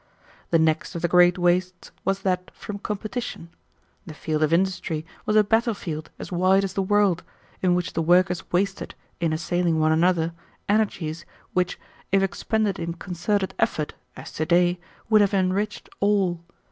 [0.49, 3.51] "The next of the great wastes was that from competition.
[4.07, 7.21] The field of industry was a battlefield as wide as the world,
[7.61, 10.33] in which the workers wasted, in assailing one another,
[10.67, 11.79] energies which,
[12.11, 16.43] if expended in concerted effort, as to day, would have enriched all.